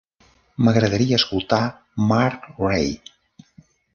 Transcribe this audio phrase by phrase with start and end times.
[0.67, 1.59] M'agradaria escoltar
[2.11, 2.91] Mark Rae.